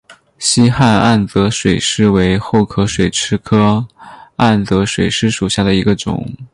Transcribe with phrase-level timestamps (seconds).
[0.39, 3.85] 希罕暗哲水蚤为厚壳水蚤科
[4.37, 6.25] 暗哲水蚤属下的一个种。